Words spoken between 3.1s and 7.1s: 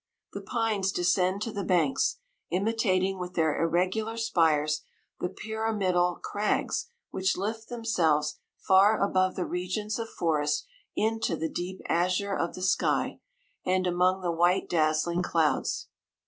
with their irregular spires, the pyramidal crags